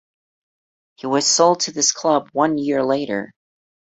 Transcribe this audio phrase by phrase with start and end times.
[0.95, 3.31] He was sold to this club one year later.